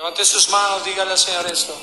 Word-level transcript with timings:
Levante 0.00 0.24
sus 0.24 0.48
manos, 0.48 0.82
dígale 0.82 1.10
al 1.10 1.18
Señor 1.18 1.46
esto. 1.46 1.78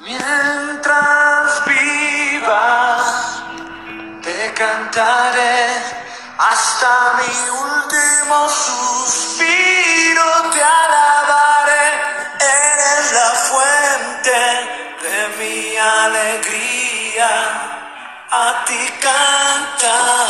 Mientras 0.00 1.64
vivas, 1.66 3.42
te 4.22 4.54
cantaré 4.54 5.66
hasta 6.38 7.12
mi 7.18 7.50
último 7.50 8.48
suspiro, 8.48 10.24
te 10.50 10.62
alabaré. 10.64 11.92
Eres 12.40 13.12
la 13.12 13.30
fuente 13.50 14.40
de 15.02 15.28
mi 15.36 15.76
alegría, 15.76 17.28
a 18.30 18.64
ti 18.64 18.88
cantaré. 18.98 20.22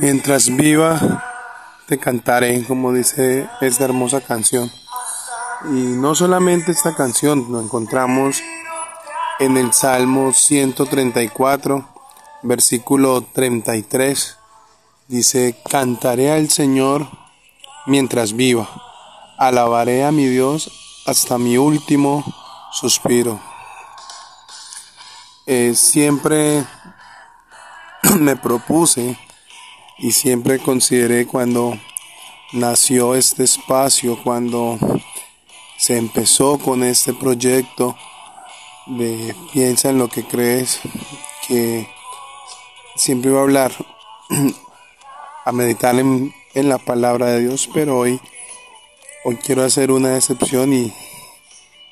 Mientras 0.00 0.56
viva, 0.56 1.22
te 1.86 1.98
cantaré, 1.98 2.64
como 2.64 2.90
dice 2.94 3.50
esta 3.60 3.84
hermosa 3.84 4.22
canción. 4.22 4.72
Y 5.66 5.74
no 5.74 6.14
solamente 6.14 6.72
esta 6.72 6.94
canción, 6.94 7.52
lo 7.52 7.60
encontramos 7.60 8.42
en 9.40 9.58
el 9.58 9.74
Salmo 9.74 10.32
134, 10.32 11.86
versículo 12.44 13.20
33. 13.20 14.38
Dice, 15.06 15.54
cantaré 15.68 16.32
al 16.32 16.48
Señor 16.48 17.06
mientras 17.84 18.32
viva, 18.32 18.70
alabaré 19.36 20.06
a 20.06 20.12
mi 20.12 20.24
Dios 20.28 21.02
hasta 21.04 21.36
mi 21.36 21.58
último 21.58 22.24
suspiro. 22.72 23.38
Eh, 25.44 25.74
siempre 25.74 26.64
me 28.18 28.36
propuse 28.36 29.18
y 30.00 30.12
siempre 30.12 30.58
consideré 30.58 31.26
cuando 31.26 31.78
nació 32.52 33.14
este 33.14 33.44
espacio, 33.44 34.18
cuando 34.22 34.78
se 35.76 35.98
empezó 35.98 36.58
con 36.58 36.82
este 36.82 37.12
proyecto 37.12 37.96
de 38.86 39.34
piensa 39.52 39.90
en 39.90 39.98
lo 39.98 40.08
que 40.08 40.24
crees, 40.24 40.80
que 41.46 41.86
siempre 42.96 43.30
iba 43.30 43.40
a 43.40 43.42
hablar, 43.42 43.72
a 45.44 45.52
meditar 45.52 45.94
en, 45.96 46.34
en 46.54 46.68
la 46.68 46.78
palabra 46.78 47.26
de 47.26 47.40
Dios, 47.40 47.68
pero 47.72 47.98
hoy, 47.98 48.20
hoy 49.24 49.36
quiero 49.36 49.64
hacer 49.64 49.90
una 49.90 50.16
excepción 50.16 50.72
y 50.72 50.92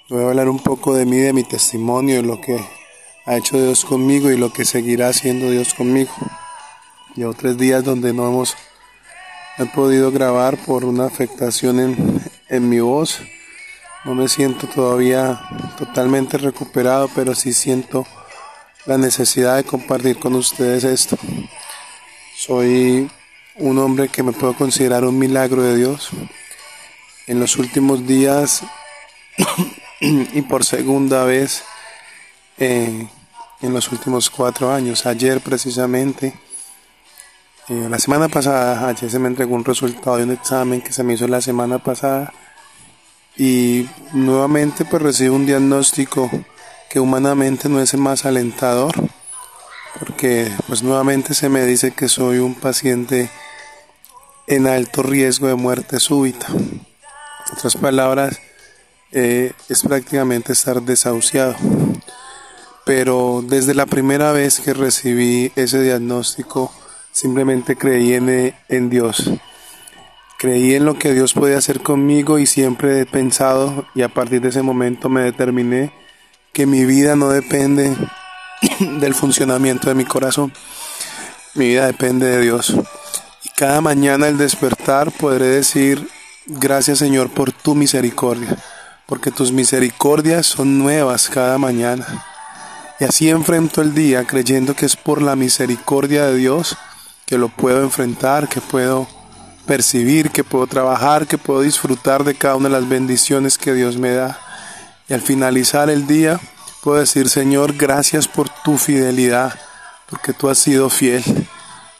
voy 0.09 0.25
a 0.25 0.29
hablar 0.29 0.49
un 0.49 0.61
poco 0.61 0.95
de 0.95 1.05
mí, 1.05 1.19
de 1.19 1.35
mi 1.35 1.45
testimonio, 1.45 2.17
de 2.17 2.23
lo 2.23 2.41
que 2.41 2.59
ha 3.27 3.37
hecho 3.37 3.63
Dios 3.63 3.85
conmigo 3.85 4.31
y 4.31 4.39
lo 4.39 4.51
que 4.51 4.65
seguirá 4.65 5.09
haciendo 5.09 5.51
Dios 5.51 5.75
conmigo. 5.75 6.11
Llevo 7.15 7.35
tres 7.35 7.57
días 7.57 7.85
donde 7.85 8.13
no 8.13 8.29
hemos 8.29 8.57
he 9.59 9.67
podido 9.67 10.13
grabar 10.13 10.57
por 10.57 10.85
una 10.85 11.07
afectación 11.07 11.81
en, 11.81 12.23
en 12.49 12.69
mi 12.69 12.79
voz. 12.79 13.21
No 14.05 14.15
me 14.15 14.29
siento 14.29 14.69
todavía 14.69 15.41
totalmente 15.77 16.39
recuperado, 16.39 17.11
pero 17.15 17.35
sí 17.35 17.53
siento 17.53 18.07
la 18.87 18.97
necesidad 18.97 19.57
de 19.57 19.65
compartir 19.65 20.19
con 20.19 20.35
ustedes 20.35 20.85
esto. 20.85 21.19
Soy 22.37 23.11
un 23.57 23.79
hombre 23.79 24.09
que 24.09 24.23
me 24.23 24.33
puedo 24.33 24.55
considerar 24.55 25.05
un 25.05 25.19
milagro 25.19 25.63
de 25.63 25.77
Dios. 25.77 26.11
En 27.27 27.41
los 27.41 27.57
últimos 27.57 28.07
días 28.07 28.63
y 30.01 30.43
por 30.43 30.65
segunda 30.65 31.25
vez 31.25 31.65
eh, 32.59 33.09
en 33.61 33.73
los 33.75 33.91
últimos 33.91 34.31
cuatro 34.31 34.73
años, 34.73 35.05
ayer 35.05 35.41
precisamente, 35.41 36.33
eh, 37.69 37.87
la 37.89 37.99
semana 37.99 38.29
pasada, 38.29 38.89
ayer 38.89 39.11
se 39.11 39.19
me 39.19 39.29
entregó 39.29 39.55
un 39.55 39.65
resultado 39.65 40.17
de 40.17 40.25
un 40.25 40.33
examen 40.33 40.81
que 40.81 40.93
se 40.93 41.03
me 41.03 41.15
hizo 41.15 41.27
la 41.29 41.41
semana 41.41 41.79
pasada 41.79 42.33
y 43.37 43.89
nuevamente 44.13 44.85
pues 44.85 45.03
recibo 45.03 45.37
un 45.37 45.47
diagnóstico 45.47 46.31
que 46.89 47.01
humanamente 47.01 47.69
no 47.69 47.81
es 47.81 47.95
el 47.95 48.01
más 48.01 48.25
alentador 48.25 48.93
porque 49.99 50.51
pues 50.67 50.83
nuevamente 50.83 51.35
se 51.35 51.49
me 51.49 51.65
dice 51.65 51.93
que 51.93 52.09
soy 52.09 52.39
un 52.39 52.55
paciente 52.55 53.31
en 54.47 54.67
alto 54.67 55.03
riesgo 55.03 55.49
de 55.49 55.55
muerte 55.55 56.01
súbita. 56.01 56.47
En 56.49 56.83
otras 57.53 57.77
palabras, 57.77 58.41
eh, 59.13 59.53
es 59.69 59.83
prácticamente 59.83 60.53
estar 60.53 60.83
desahuciado. 60.83 61.57
Pero 62.85 63.43
desde 63.47 63.75
la 63.75 63.87
primera 63.87 64.33
vez 64.33 64.61
que 64.61 64.73
recibí 64.73 65.53
ese 65.57 65.83
diagnóstico, 65.83 66.73
Simplemente 67.13 67.77
creí 67.77 68.15
en, 68.15 68.55
en 68.69 68.91
Dios. 68.91 69.31
Creí 70.39 70.77
en 70.77 70.85
lo 70.85 70.99
que 70.99 71.13
Dios 71.13 71.33
podía 71.33 71.59
hacer 71.59 71.81
conmigo 71.81 72.39
y 72.39 72.47
siempre 72.47 73.01
he 73.01 73.07
pensado 73.07 73.87
y 73.95 74.03
a 74.03 74.09
partir 74.09 74.41
de 74.41 74.51
ese 74.51 74.63
momento 74.63 75.09
me 75.09 75.23
determiné 75.23 75.93
que 76.53 76.65
mi 76.65 76.85
vida 76.85 77.17
no 77.17 77.31
depende 77.31 77.97
del 79.01 79.15
funcionamiento 79.15 79.89
de 79.89 79.97
mi 79.97 80.05
corazón. 80.05 80.53
Mi 81.55 81.69
vida 81.69 81.87
depende 81.87 82.27
de 82.27 82.41
Dios. 82.41 82.75
Y 83.45 83.49
cada 83.57 83.81
mañana 83.81 84.27
al 84.27 84.39
despertar 84.39 85.11
podré 85.11 85.47
decir, 85.47 86.09
gracias 86.47 86.99
Señor 86.99 87.31
por 87.31 87.51
tu 87.51 87.75
misericordia, 87.75 88.57
porque 89.07 89.31
tus 89.31 89.51
misericordias 89.51 90.47
son 90.47 90.79
nuevas 90.79 91.29
cada 91.29 91.59
mañana. 91.59 92.25
Y 93.01 93.05
así 93.05 93.29
enfrento 93.29 93.81
el 93.81 93.95
día 93.95 94.25
creyendo 94.25 94.75
que 94.75 94.87
es 94.87 94.97
por 94.97 95.23
la 95.23 95.37
misericordia 95.37 96.27
de 96.27 96.37
Dios 96.37 96.77
que 97.29 97.37
lo 97.37 97.51
puedo 97.51 97.83
enfrentar, 97.83 98.49
que 98.49 98.63
puedo 98.63 99.07
percibir, 99.67 100.31
que 100.31 100.45
puedo 100.45 100.67
trabajar, 100.67 101.27
que 101.27 101.37
puedo 101.37 101.61
disfrutar 101.61 102.25
de 102.25 102.35
cada 102.35 102.57
una 102.57 102.71
de 102.71 102.81
las 102.81 102.89
bendiciones 102.89 103.59
que 103.59 103.75
Dios 103.75 103.99
me 103.99 104.13
da. 104.13 104.41
Y 105.11 105.13
al 105.13 105.21
finalizar 105.21 105.91
el 105.91 106.07
día, 106.07 106.41
puedo 106.83 106.99
decir, 106.99 107.29
Señor, 107.29 107.75
gracias 107.77 108.27
por 108.27 108.49
tu 108.49 108.79
fidelidad, 108.79 109.53
porque 110.09 110.33
tú 110.33 110.49
has 110.49 110.57
sido 110.57 110.89
fiel. 110.89 111.23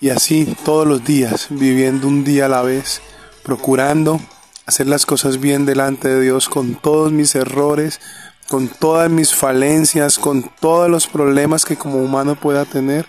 Y 0.01 0.09
así 0.09 0.57
todos 0.65 0.87
los 0.87 1.05
días, 1.05 1.49
viviendo 1.51 2.09
un 2.09 2.25
día 2.25 2.47
a 2.47 2.49
la 2.49 2.63
vez, 2.63 3.03
procurando 3.43 4.23
hacer 4.65 4.87
las 4.87 5.05
cosas 5.05 5.41
bien 5.41 5.67
delante 5.67 6.09
de 6.09 6.23
Dios 6.23 6.49
con 6.49 6.75
todos 6.75 7.13
mis 7.13 7.35
errores, 7.35 8.01
con 8.49 8.69
todas 8.69 9.11
mis 9.11 9.35
falencias, 9.35 10.19
con 10.19 10.51
todos 10.59 10.89
los 10.89 11.07
problemas 11.07 11.67
que 11.67 11.77
como 11.77 11.99
humano 11.99 12.35
pueda 12.35 12.65
tener 12.65 13.07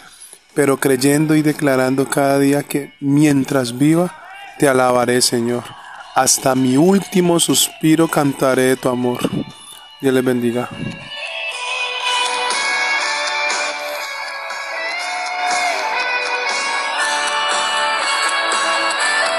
pero 0.53 0.77
creyendo 0.77 1.35
y 1.35 1.41
declarando 1.41 2.09
cada 2.09 2.39
día 2.39 2.63
que 2.63 2.93
mientras 2.99 3.77
viva, 3.77 4.15
te 4.57 4.67
alabaré, 4.67 5.21
Señor. 5.21 5.63
Hasta 6.15 6.55
mi 6.55 6.75
último 6.77 7.39
suspiro 7.39 8.07
cantaré 8.07 8.63
de 8.63 8.75
tu 8.75 8.89
amor. 8.89 9.19
Dios 10.01 10.13
les 10.13 10.23
bendiga. 10.23 10.69